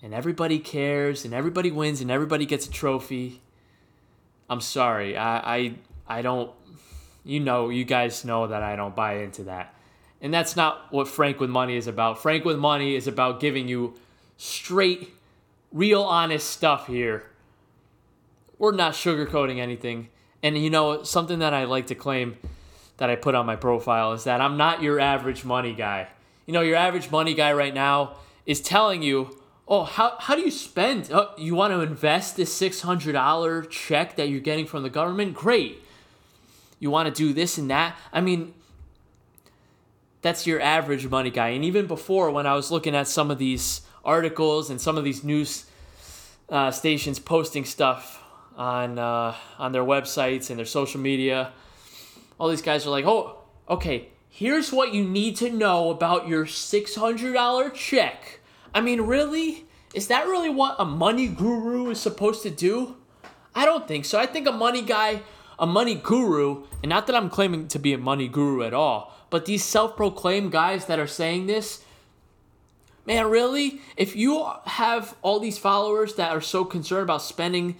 and 0.00 0.14
everybody 0.14 0.60
cares, 0.60 1.24
and 1.24 1.34
everybody 1.34 1.72
wins, 1.72 2.00
and 2.00 2.12
everybody 2.12 2.46
gets 2.46 2.68
a 2.68 2.70
trophy. 2.70 3.42
I'm 4.48 4.60
sorry, 4.60 5.16
I 5.16 5.56
I, 5.56 5.74
I 6.06 6.22
don't. 6.22 6.52
You 7.24 7.40
know, 7.40 7.70
you 7.70 7.84
guys 7.84 8.24
know 8.24 8.46
that 8.46 8.62
I 8.62 8.76
don't 8.76 8.94
buy 8.94 9.14
into 9.16 9.44
that. 9.44 9.74
And 10.20 10.32
that's 10.32 10.54
not 10.54 10.92
what 10.92 11.08
Frank 11.08 11.40
with 11.40 11.50
Money 11.50 11.74
is 11.74 11.88
about. 11.88 12.22
Frank 12.22 12.44
with 12.44 12.58
Money 12.58 12.94
is 12.94 13.08
about 13.08 13.40
giving 13.40 13.66
you 13.66 13.94
straight, 14.36 15.12
real, 15.72 16.02
honest 16.02 16.48
stuff 16.50 16.86
here. 16.86 17.24
We're 18.58 18.72
not 18.72 18.92
sugarcoating 18.92 19.58
anything. 19.58 20.08
And 20.40 20.56
you 20.56 20.70
know, 20.70 21.02
something 21.02 21.40
that 21.40 21.52
I 21.52 21.64
like 21.64 21.88
to 21.88 21.96
claim 21.96 22.36
that 22.98 23.10
I 23.10 23.16
put 23.16 23.34
on 23.34 23.44
my 23.44 23.56
profile 23.56 24.12
is 24.12 24.22
that 24.22 24.40
I'm 24.40 24.56
not 24.56 24.82
your 24.82 25.00
average 25.00 25.44
money 25.44 25.74
guy. 25.74 26.10
You 26.46 26.52
know, 26.52 26.60
your 26.60 26.76
average 26.76 27.10
money 27.10 27.34
guy 27.34 27.52
right 27.52 27.74
now 27.74 28.16
is 28.46 28.60
telling 28.60 29.02
you, 29.02 29.38
oh, 29.66 29.84
how, 29.84 30.16
how 30.18 30.34
do 30.34 30.42
you 30.42 30.50
spend? 30.50 31.10
Oh, 31.12 31.32
you 31.38 31.54
want 31.54 31.72
to 31.72 31.80
invest 31.80 32.36
this 32.36 32.58
$600 32.58 33.70
check 33.70 34.16
that 34.16 34.28
you're 34.28 34.40
getting 34.40 34.66
from 34.66 34.82
the 34.82 34.90
government? 34.90 35.34
Great 35.34 35.84
you 36.84 36.90
want 36.90 37.08
to 37.08 37.14
do 37.14 37.32
this 37.32 37.56
and 37.56 37.70
that. 37.70 37.96
I 38.12 38.20
mean, 38.20 38.52
that's 40.20 40.46
your 40.46 40.60
average 40.60 41.08
money 41.08 41.30
guy. 41.30 41.48
And 41.48 41.64
even 41.64 41.86
before, 41.86 42.30
when 42.30 42.46
I 42.46 42.52
was 42.54 42.70
looking 42.70 42.94
at 42.94 43.08
some 43.08 43.30
of 43.30 43.38
these 43.38 43.80
articles 44.04 44.68
and 44.68 44.78
some 44.78 44.98
of 44.98 45.04
these 45.04 45.24
news 45.24 45.64
uh, 46.50 46.70
stations 46.70 47.18
posting 47.18 47.64
stuff 47.64 48.22
on 48.56 48.98
uh, 48.98 49.34
on 49.58 49.72
their 49.72 49.82
websites 49.82 50.50
and 50.50 50.58
their 50.58 50.66
social 50.66 51.00
media, 51.00 51.52
all 52.38 52.50
these 52.50 52.60
guys 52.60 52.86
are 52.86 52.90
like, 52.90 53.06
"Oh, 53.06 53.38
okay, 53.66 54.08
here's 54.34 54.72
what 54.72 54.92
you 54.92 55.04
need 55.04 55.36
to 55.36 55.50
know 55.50 55.90
about 55.90 56.26
your 56.26 56.46
six 56.46 56.96
hundred 56.96 57.34
dollar 57.34 57.70
check." 57.70 58.40
I 58.74 58.80
mean, 58.80 59.02
really? 59.02 59.66
Is 59.94 60.08
that 60.08 60.26
really 60.26 60.50
what 60.50 60.74
a 60.78 60.84
money 60.84 61.28
guru 61.28 61.90
is 61.90 62.00
supposed 62.00 62.42
to 62.42 62.50
do? 62.50 62.96
I 63.54 63.64
don't 63.64 63.86
think 63.86 64.04
so. 64.04 64.18
I 64.18 64.26
think 64.26 64.48
a 64.48 64.52
money 64.52 64.82
guy 64.82 65.22
a 65.58 65.66
money 65.66 65.94
guru, 65.94 66.64
and 66.82 66.90
not 66.90 67.06
that 67.06 67.16
I'm 67.16 67.30
claiming 67.30 67.68
to 67.68 67.78
be 67.78 67.92
a 67.92 67.98
money 67.98 68.28
guru 68.28 68.62
at 68.62 68.74
all, 68.74 69.14
but 69.30 69.46
these 69.46 69.64
self 69.64 69.96
proclaimed 69.96 70.52
guys 70.52 70.86
that 70.86 70.98
are 70.98 71.06
saying 71.06 71.46
this, 71.46 71.84
man, 73.06 73.28
really? 73.28 73.80
If 73.96 74.16
you 74.16 74.50
have 74.64 75.16
all 75.22 75.40
these 75.40 75.58
followers 75.58 76.14
that 76.14 76.32
are 76.32 76.40
so 76.40 76.64
concerned 76.64 77.04
about 77.04 77.22
spending 77.22 77.76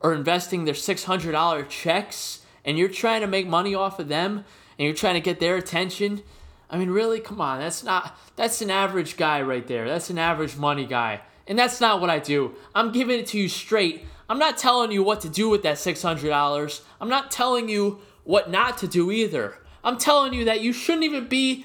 or 0.00 0.12
investing 0.12 0.64
their 0.64 0.74
$600 0.74 1.68
checks 1.68 2.40
and 2.64 2.78
you're 2.78 2.88
trying 2.88 3.22
to 3.22 3.26
make 3.26 3.46
money 3.46 3.74
off 3.74 3.98
of 3.98 4.08
them 4.08 4.44
and 4.78 4.86
you're 4.86 4.94
trying 4.94 5.14
to 5.14 5.20
get 5.20 5.40
their 5.40 5.56
attention, 5.56 6.22
I 6.68 6.78
mean, 6.78 6.90
really, 6.90 7.20
come 7.20 7.40
on. 7.40 7.60
That's 7.60 7.84
not, 7.84 8.18
that's 8.34 8.60
an 8.60 8.70
average 8.70 9.16
guy 9.16 9.42
right 9.42 9.66
there. 9.66 9.88
That's 9.88 10.10
an 10.10 10.18
average 10.18 10.56
money 10.56 10.86
guy. 10.86 11.20
And 11.46 11.58
that's 11.58 11.80
not 11.80 12.00
what 12.00 12.10
I 12.10 12.18
do. 12.18 12.54
I'm 12.74 12.90
giving 12.92 13.20
it 13.20 13.26
to 13.28 13.38
you 13.38 13.48
straight. 13.48 14.04
I'm 14.28 14.38
not 14.38 14.58
telling 14.58 14.90
you 14.90 15.02
what 15.02 15.20
to 15.20 15.28
do 15.28 15.48
with 15.48 15.62
that 15.62 15.76
$600. 15.76 16.80
I'm 17.00 17.08
not 17.08 17.30
telling 17.30 17.68
you 17.68 18.00
what 18.24 18.50
not 18.50 18.78
to 18.78 18.88
do 18.88 19.12
either. 19.12 19.58
I'm 19.84 19.98
telling 19.98 20.34
you 20.34 20.44
that 20.46 20.60
you 20.60 20.72
shouldn't 20.72 21.04
even 21.04 21.28
be 21.28 21.64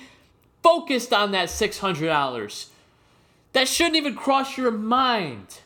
focused 0.61 1.11
on 1.11 1.31
that 1.31 1.49
$600. 1.49 2.67
That 3.53 3.67
shouldn't 3.67 3.95
even 3.95 4.15
cross 4.15 4.57
your 4.57 4.69
mind. 4.69 5.61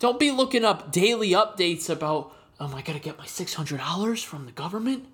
Don't 0.00 0.18
be 0.18 0.32
looking 0.32 0.64
up 0.64 0.90
daily 0.90 1.30
updates 1.30 1.88
about, 1.88 2.34
oh, 2.58 2.66
am 2.66 2.74
I 2.74 2.82
going 2.82 2.98
to 2.98 3.04
get 3.04 3.16
my 3.16 3.26
$600 3.26 4.24
from 4.24 4.46
the 4.46 4.52
government? 4.52 5.06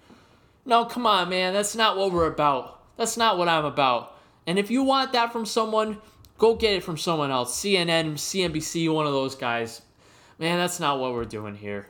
No, 0.64 0.84
come 0.84 1.06
on, 1.06 1.28
man. 1.28 1.52
That's 1.52 1.74
not 1.74 1.96
what 1.96 2.12
we're 2.12 2.26
about. 2.26 2.80
That's 2.96 3.16
not 3.16 3.38
what 3.38 3.48
I'm 3.48 3.64
about. 3.64 4.16
And 4.46 4.58
if 4.58 4.70
you 4.70 4.82
want 4.82 5.12
that 5.12 5.32
from 5.32 5.46
someone, 5.46 5.98
go 6.38 6.54
get 6.54 6.74
it 6.74 6.84
from 6.84 6.98
someone 6.98 7.30
else. 7.30 7.58
CNN, 7.58 8.14
CNBC, 8.14 8.92
one 8.92 9.06
of 9.06 9.12
those 9.12 9.34
guys. 9.34 9.82
Man, 10.38 10.58
that's 10.58 10.80
not 10.80 10.98
what 10.98 11.12
we're 11.12 11.24
doing 11.24 11.54
here. 11.54 11.88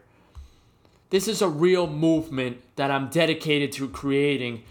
This 1.10 1.26
is 1.26 1.42
a 1.42 1.48
real 1.48 1.86
movement 1.86 2.58
that 2.76 2.90
I'm 2.90 3.08
dedicated 3.08 3.72
to 3.72 3.88
creating 3.88 4.62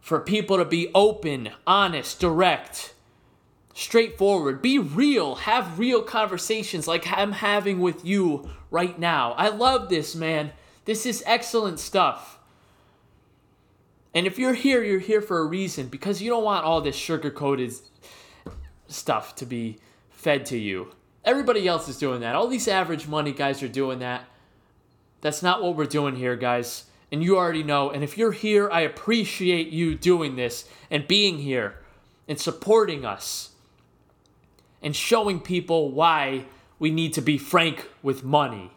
for 0.00 0.20
people 0.20 0.58
to 0.58 0.64
be 0.64 0.90
open, 0.94 1.50
honest, 1.66 2.20
direct, 2.20 2.94
straightforward, 3.74 4.62
be 4.62 4.78
real, 4.78 5.34
have 5.34 5.78
real 5.78 6.02
conversations 6.02 6.86
like 6.86 7.10
I'm 7.10 7.32
having 7.32 7.80
with 7.80 8.04
you 8.04 8.50
right 8.70 8.98
now. 8.98 9.32
I 9.32 9.48
love 9.48 9.88
this, 9.88 10.14
man. 10.14 10.52
This 10.84 11.06
is 11.06 11.22
excellent 11.26 11.80
stuff. 11.80 12.38
And 14.14 14.26
if 14.26 14.38
you're 14.38 14.54
here, 14.54 14.82
you're 14.82 15.00
here 15.00 15.20
for 15.20 15.38
a 15.38 15.44
reason 15.44 15.88
because 15.88 16.22
you 16.22 16.30
don't 16.30 16.44
want 16.44 16.64
all 16.64 16.80
this 16.80 16.94
sugar 16.94 17.30
coated 17.30 17.72
stuff 18.86 19.34
to 19.36 19.46
be 19.46 19.78
fed 20.10 20.46
to 20.46 20.56
you. 20.56 20.92
Everybody 21.24 21.66
else 21.66 21.88
is 21.88 21.98
doing 21.98 22.20
that. 22.20 22.36
All 22.36 22.46
these 22.46 22.68
average 22.68 23.08
money 23.08 23.32
guys 23.32 23.62
are 23.62 23.68
doing 23.68 23.98
that. 23.98 24.26
That's 25.20 25.42
not 25.42 25.62
what 25.62 25.74
we're 25.74 25.86
doing 25.86 26.16
here, 26.16 26.36
guys. 26.36 26.84
And 27.10 27.22
you 27.24 27.36
already 27.36 27.62
know. 27.62 27.90
And 27.90 28.04
if 28.04 28.16
you're 28.16 28.32
here, 28.32 28.70
I 28.70 28.80
appreciate 28.80 29.68
you 29.68 29.94
doing 29.94 30.36
this 30.36 30.68
and 30.90 31.08
being 31.08 31.38
here 31.38 31.76
and 32.28 32.38
supporting 32.38 33.04
us 33.04 33.50
and 34.82 34.94
showing 34.94 35.40
people 35.40 35.90
why 35.90 36.44
we 36.78 36.90
need 36.90 37.14
to 37.14 37.22
be 37.22 37.38
frank 37.38 37.88
with 38.02 38.22
money. 38.22 38.70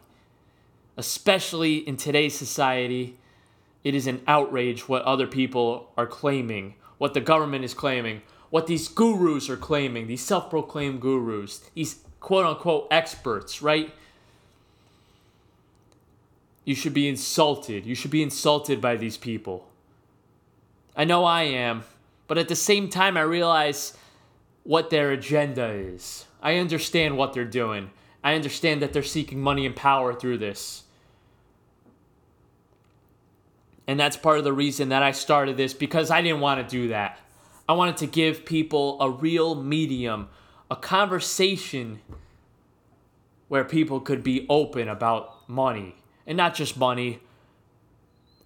Especially 0.96 1.76
in 1.76 1.96
today's 1.96 2.36
society, 2.36 3.18
it 3.84 3.94
is 3.94 4.06
an 4.06 4.22
outrage 4.26 4.88
what 4.88 5.02
other 5.02 5.26
people 5.26 5.92
are 5.96 6.06
claiming, 6.06 6.74
what 6.98 7.14
the 7.14 7.20
government 7.20 7.64
is 7.64 7.74
claiming, 7.74 8.22
what 8.50 8.66
these 8.66 8.88
gurus 8.88 9.48
are 9.48 9.56
claiming, 9.56 10.06
these 10.06 10.24
self 10.24 10.50
proclaimed 10.50 11.00
gurus, 11.00 11.58
these 11.74 12.00
quote 12.20 12.46
unquote 12.46 12.88
experts, 12.90 13.62
right? 13.62 13.92
You 16.64 16.74
should 16.74 16.94
be 16.94 17.08
insulted. 17.08 17.86
You 17.86 17.94
should 17.94 18.10
be 18.10 18.22
insulted 18.22 18.80
by 18.80 18.96
these 18.96 19.16
people. 19.16 19.66
I 20.94 21.04
know 21.04 21.24
I 21.24 21.42
am, 21.42 21.84
but 22.26 22.36
at 22.38 22.48
the 22.48 22.56
same 22.56 22.90
time, 22.90 23.16
I 23.16 23.22
realize 23.22 23.96
what 24.64 24.90
their 24.90 25.12
agenda 25.12 25.68
is. 25.68 26.26
I 26.42 26.56
understand 26.56 27.16
what 27.16 27.32
they're 27.32 27.44
doing. 27.44 27.90
I 28.22 28.34
understand 28.34 28.82
that 28.82 28.92
they're 28.92 29.02
seeking 29.02 29.40
money 29.40 29.64
and 29.64 29.74
power 29.74 30.12
through 30.12 30.38
this. 30.38 30.82
And 33.88 33.98
that's 33.98 34.16
part 34.16 34.38
of 34.38 34.44
the 34.44 34.52
reason 34.52 34.90
that 34.90 35.02
I 35.02 35.10
started 35.10 35.56
this 35.56 35.74
because 35.74 36.10
I 36.10 36.22
didn't 36.22 36.40
want 36.40 36.60
to 36.60 36.76
do 36.76 36.88
that. 36.88 37.18
I 37.68 37.72
wanted 37.72 37.96
to 37.98 38.06
give 38.06 38.44
people 38.44 39.00
a 39.00 39.10
real 39.10 39.54
medium 39.56 40.28
a 40.70 40.76
conversation 40.76 42.00
where 43.48 43.64
people 43.64 44.00
could 44.00 44.22
be 44.22 44.46
open 44.48 44.88
about 44.88 45.48
money 45.48 45.96
and 46.26 46.36
not 46.36 46.54
just 46.54 46.76
money. 46.76 47.20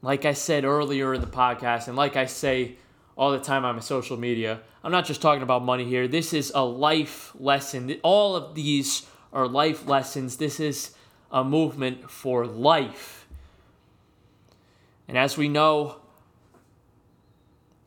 Like 0.01 0.25
I 0.25 0.33
said 0.33 0.65
earlier 0.65 1.15
in 1.15 1.21
the 1.21 1.27
podcast, 1.27 1.89
and 1.89 1.97
like 1.97 2.17
I 2.17 2.27
say 2.27 2.77
all 3.17 3.33
the 3.33 3.41
time 3.41 3.65
on 3.65 3.75
my 3.75 3.81
social 3.81 4.17
media, 4.17 4.61
I'm 4.85 4.93
not 4.93 5.05
just 5.05 5.21
talking 5.21 5.43
about 5.43 5.65
money 5.65 5.85
here. 5.85 6.09
This 6.09 6.33
is 6.33 6.53
a 6.55 6.65
life 6.65 7.33
lesson. 7.39 7.99
All 8.03 8.37
of 8.37 8.55
these 8.55 9.07
are 9.33 9.47
life 9.47 9.87
lessons. 9.87 10.37
This 10.37 10.61
is 10.61 10.95
a 11.31 11.43
movement 11.43 12.11
for 12.11 12.47
life. 12.47 13.22
And 15.09 15.19
as 15.19 15.37
we 15.37 15.49
know, 15.49 15.97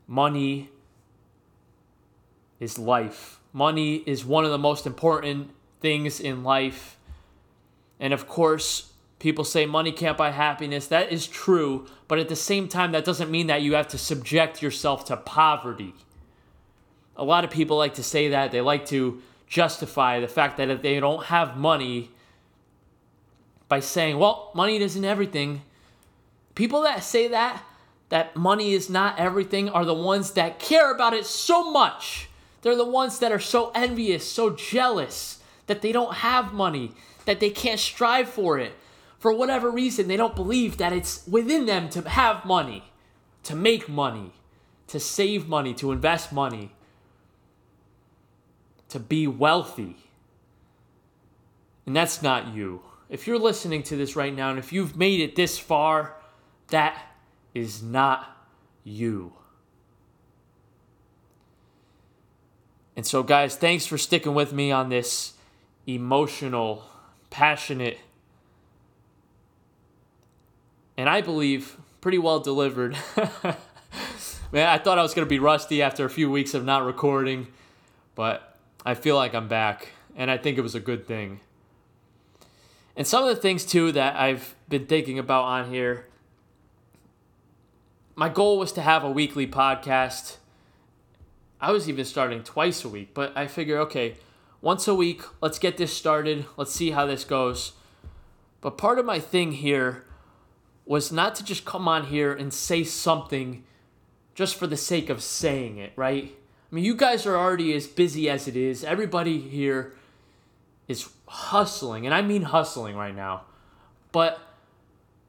money 0.06 0.70
is 2.60 2.78
life. 2.78 3.40
Money 3.52 3.96
is 4.06 4.24
one 4.24 4.44
of 4.44 4.50
the 4.50 4.58
most 4.58 4.86
important 4.86 5.50
things 5.80 6.20
in 6.20 6.44
life. 6.44 6.98
And 7.98 8.12
of 8.12 8.28
course, 8.28 8.92
people 9.18 9.44
say 9.44 9.66
money 9.66 9.92
can't 9.92 10.16
buy 10.18 10.30
happiness. 10.30 10.86
That 10.86 11.10
is 11.10 11.26
true. 11.26 11.86
But 12.08 12.18
at 12.18 12.28
the 12.28 12.36
same 12.36 12.68
time, 12.68 12.92
that 12.92 13.04
doesn't 13.04 13.30
mean 13.30 13.46
that 13.46 13.62
you 13.62 13.74
have 13.74 13.88
to 13.88 13.98
subject 13.98 14.62
yourself 14.62 15.04
to 15.06 15.16
poverty. 15.16 15.94
A 17.16 17.24
lot 17.24 17.44
of 17.44 17.50
people 17.50 17.76
like 17.78 17.94
to 17.94 18.02
say 18.02 18.28
that. 18.28 18.52
They 18.52 18.60
like 18.60 18.86
to 18.86 19.22
justify 19.46 20.20
the 20.20 20.28
fact 20.28 20.58
that 20.58 20.68
if 20.68 20.82
they 20.82 21.00
don't 21.00 21.24
have 21.24 21.56
money, 21.56 22.10
by 23.68 23.80
saying, 23.80 24.18
well, 24.18 24.50
money 24.54 24.76
isn't 24.76 25.04
everything. 25.04 25.62
People 26.56 26.82
that 26.82 27.04
say 27.04 27.28
that, 27.28 27.62
that 28.08 28.34
money 28.34 28.72
is 28.72 28.90
not 28.90 29.20
everything, 29.20 29.68
are 29.68 29.84
the 29.84 29.94
ones 29.94 30.32
that 30.32 30.58
care 30.58 30.92
about 30.92 31.14
it 31.14 31.24
so 31.26 31.70
much. 31.70 32.28
They're 32.62 32.74
the 32.74 32.84
ones 32.84 33.20
that 33.20 33.30
are 33.30 33.38
so 33.38 33.70
envious, 33.74 34.28
so 34.28 34.50
jealous 34.50 35.38
that 35.68 35.82
they 35.82 35.92
don't 35.92 36.14
have 36.14 36.52
money, 36.52 36.92
that 37.26 37.38
they 37.38 37.50
can't 37.50 37.78
strive 37.78 38.28
for 38.28 38.58
it. 38.58 38.72
For 39.18 39.32
whatever 39.32 39.70
reason, 39.70 40.08
they 40.08 40.16
don't 40.16 40.34
believe 40.34 40.78
that 40.78 40.92
it's 40.92 41.24
within 41.28 41.66
them 41.66 41.88
to 41.90 42.08
have 42.08 42.44
money, 42.44 42.84
to 43.44 43.54
make 43.54 43.88
money, 43.88 44.32
to 44.88 44.98
save 44.98 45.46
money, 45.46 45.74
to 45.74 45.92
invest 45.92 46.32
money, 46.32 46.72
to 48.88 48.98
be 48.98 49.28
wealthy. 49.28 49.96
And 51.86 51.94
that's 51.94 52.20
not 52.20 52.54
you 52.54 52.82
if 53.08 53.26
you're 53.26 53.38
listening 53.38 53.82
to 53.84 53.96
this 53.96 54.16
right 54.16 54.34
now 54.34 54.50
and 54.50 54.58
if 54.58 54.72
you've 54.72 54.96
made 54.96 55.20
it 55.20 55.36
this 55.36 55.58
far, 55.58 56.14
that 56.68 57.00
is 57.54 57.82
not 57.82 58.36
you. 58.84 59.32
And 62.96 63.06
so, 63.06 63.22
guys, 63.22 63.56
thanks 63.56 63.84
for 63.84 63.98
sticking 63.98 64.34
with 64.34 64.52
me 64.52 64.72
on 64.72 64.88
this 64.88 65.34
emotional, 65.86 66.84
passionate, 67.30 67.98
and 70.96 71.08
I 71.08 71.20
believe 71.20 71.76
pretty 72.00 72.18
well 72.18 72.40
delivered. 72.40 72.96
Man, 74.52 74.68
I 74.68 74.78
thought 74.78 74.98
I 74.98 75.02
was 75.02 75.12
going 75.12 75.26
to 75.26 75.28
be 75.28 75.38
rusty 75.38 75.82
after 75.82 76.04
a 76.04 76.10
few 76.10 76.30
weeks 76.30 76.54
of 76.54 76.64
not 76.64 76.84
recording, 76.84 77.48
but 78.14 78.56
I 78.84 78.94
feel 78.94 79.16
like 79.16 79.34
I'm 79.34 79.48
back, 79.48 79.88
and 80.16 80.30
I 80.30 80.38
think 80.38 80.56
it 80.56 80.62
was 80.62 80.74
a 80.74 80.80
good 80.80 81.06
thing. 81.06 81.40
And 82.96 83.06
some 83.06 83.24
of 83.24 83.34
the 83.34 83.40
things 83.40 83.66
too 83.66 83.92
that 83.92 84.16
I've 84.16 84.54
been 84.68 84.86
thinking 84.86 85.18
about 85.18 85.44
on 85.44 85.70
here. 85.70 86.06
My 88.18 88.30
goal 88.30 88.58
was 88.58 88.72
to 88.72 88.80
have 88.80 89.04
a 89.04 89.10
weekly 89.10 89.46
podcast. 89.46 90.38
I 91.60 91.70
was 91.70 91.86
even 91.86 92.06
starting 92.06 92.42
twice 92.42 92.82
a 92.82 92.88
week, 92.88 93.10
but 93.12 93.36
I 93.36 93.46
figure, 93.46 93.78
okay, 93.80 94.14
once 94.62 94.88
a 94.88 94.94
week, 94.94 95.20
let's 95.42 95.58
get 95.58 95.76
this 95.76 95.92
started. 95.92 96.46
Let's 96.56 96.72
see 96.72 96.92
how 96.92 97.04
this 97.04 97.24
goes. 97.24 97.72
But 98.62 98.78
part 98.78 98.98
of 98.98 99.04
my 99.04 99.20
thing 99.20 99.52
here 99.52 100.04
was 100.86 101.12
not 101.12 101.34
to 101.34 101.44
just 101.44 101.66
come 101.66 101.86
on 101.86 102.06
here 102.06 102.32
and 102.32 102.54
say 102.54 102.84
something 102.84 103.64
just 104.34 104.54
for 104.54 104.66
the 104.66 104.78
sake 104.78 105.10
of 105.10 105.22
saying 105.22 105.76
it, 105.76 105.92
right? 105.94 106.34
I 106.72 106.74
mean, 106.74 106.86
you 106.86 106.94
guys 106.94 107.26
are 107.26 107.36
already 107.36 107.74
as 107.74 107.86
busy 107.86 108.30
as 108.30 108.48
it 108.48 108.56
is. 108.56 108.82
Everybody 108.82 109.40
here 109.40 109.92
is 110.88 111.10
hustling, 111.28 112.06
and 112.06 112.14
I 112.14 112.22
mean 112.22 112.42
hustling 112.42 112.96
right 112.96 113.14
now. 113.14 113.42
But 114.10 114.40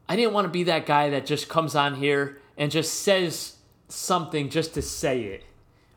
I 0.08 0.16
didn't 0.16 0.32
want 0.32 0.46
to 0.46 0.50
be 0.50 0.64
that 0.64 0.86
guy 0.86 1.10
that 1.10 1.26
just 1.26 1.50
comes 1.50 1.76
on 1.76 1.96
here 1.96 2.38
and 2.58 2.72
just 2.72 3.02
says 3.02 3.56
something 3.88 4.50
just 4.50 4.74
to 4.74 4.82
say 4.82 5.24
it. 5.24 5.44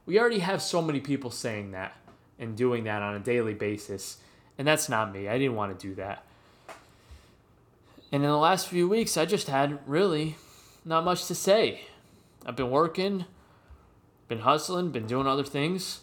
We 0.06 0.18
already 0.18 0.40
have 0.40 0.62
so 0.62 0.82
many 0.82 1.00
people 1.00 1.30
saying 1.30 1.72
that 1.72 1.96
and 2.38 2.56
doing 2.56 2.84
that 2.84 3.02
on 3.02 3.14
a 3.14 3.18
daily 3.18 3.54
basis, 3.54 4.18
and 4.58 4.66
that's 4.66 4.88
not 4.88 5.12
me. 5.12 5.28
I 5.28 5.38
didn't 5.38 5.56
want 5.56 5.78
to 5.78 5.88
do 5.88 5.94
that. 5.96 6.24
And 8.12 8.24
in 8.24 8.30
the 8.30 8.36
last 8.36 8.68
few 8.68 8.88
weeks, 8.88 9.16
I 9.16 9.24
just 9.24 9.48
had 9.48 9.78
really 9.86 10.36
not 10.84 11.04
much 11.04 11.26
to 11.26 11.34
say. 11.34 11.82
I've 12.44 12.56
been 12.56 12.70
working, 12.70 13.26
been 14.28 14.40
hustling, 14.40 14.90
been 14.90 15.06
doing 15.06 15.26
other 15.26 15.44
things 15.44 16.00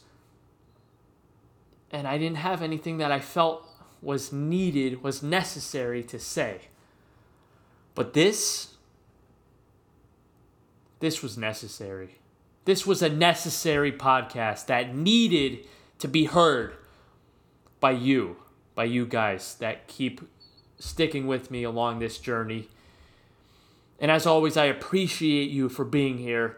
and 1.91 2.07
I 2.07 2.17
didn't 2.17 2.37
have 2.37 2.61
anything 2.61 2.97
that 2.97 3.11
I 3.11 3.19
felt 3.19 3.67
was 4.01 4.31
needed, 4.31 5.01
was 5.01 5.23
necessary 5.23 6.03
to 6.03 6.19
say. 6.19 6.61
But 7.95 8.13
this, 8.13 8.75
this 10.99 11.21
was 11.21 11.37
necessary. 11.37 12.19
This 12.65 12.85
was 12.85 13.01
a 13.01 13.09
necessary 13.09 13.91
podcast 13.91 14.65
that 14.65 14.95
needed 14.95 15.65
to 15.99 16.07
be 16.07 16.25
heard 16.25 16.75
by 17.79 17.91
you, 17.91 18.37
by 18.75 18.83
you 18.85 19.05
guys 19.05 19.55
that 19.55 19.87
keep 19.87 20.21
sticking 20.77 21.27
with 21.27 21.49
me 21.49 21.63
along 21.63 21.99
this 21.99 22.17
journey. 22.17 22.67
And 23.99 24.11
as 24.11 24.25
always, 24.25 24.57
I 24.57 24.65
appreciate 24.65 25.49
you 25.49 25.69
for 25.69 25.85
being 25.85 26.17
here. 26.17 26.57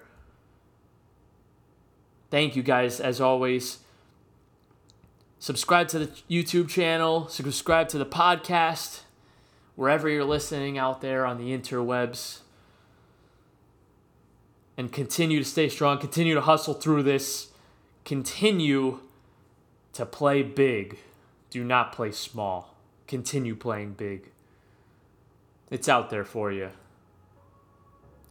Thank 2.30 2.56
you 2.56 2.64
guys, 2.64 3.00
as 3.00 3.22
always 3.22 3.80
subscribe 5.40 5.88
to 5.88 6.00
the 6.00 6.08
YouTube 6.30 6.70
channel, 6.70 7.28
subscribe 7.30 7.88
to 7.90 7.98
the 7.98 8.06
podcast, 8.06 9.02
wherever 9.76 10.10
you're 10.10 10.26
listening 10.26 10.78
out 10.78 11.02
there 11.02 11.26
on 11.26 11.38
the 11.38 11.58
interwebs. 11.58 12.40
And 14.80 14.94
continue 14.94 15.40
to 15.40 15.46
stay 15.46 15.68
strong, 15.68 15.98
continue 15.98 16.36
to 16.36 16.40
hustle 16.40 16.74
through 16.74 17.04
this, 17.04 17.50
continue 18.06 19.00
to 19.92 20.06
play 20.06 20.42
big. 20.42 21.00
Do 21.50 21.66
not 21.66 21.92
play 21.92 22.14
small. 22.14 22.78
Continue 23.06 23.58
playing 23.58 23.96
big. 23.96 24.30
It's 25.70 25.90
out 25.90 26.10
there 26.10 26.24
for 26.24 26.50
you. 26.50 26.70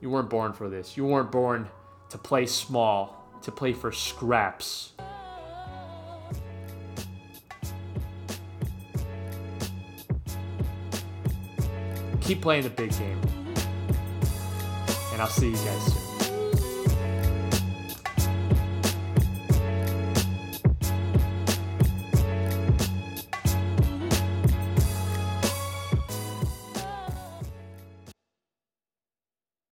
You 0.00 0.08
weren't 0.08 0.30
born 0.30 0.54
for 0.54 0.70
this. 0.70 0.96
You 0.96 1.04
weren't 1.04 1.30
born 1.30 1.68
to 2.08 2.16
play 2.16 2.46
small, 2.46 3.28
to 3.42 3.52
play 3.52 3.74
for 3.74 3.92
scraps. 3.92 4.94
keep 12.22 12.40
playing 12.40 12.62
the 12.62 12.70
big 12.70 12.90
game. 12.92 13.20
And 15.12 15.20
I'll 15.20 15.28
see 15.28 15.50
you 15.50 15.56
guys 15.56 15.92
soon. 15.92 16.07